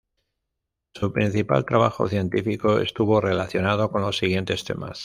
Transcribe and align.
Su 0.95 1.13
principal 1.13 1.63
trabajo 1.63 2.07
científico 2.07 2.79
estuvo 2.79 3.21
relacionado 3.21 3.91
con 3.91 4.01
los 4.01 4.17
siguientes 4.17 4.63
temas. 4.63 4.99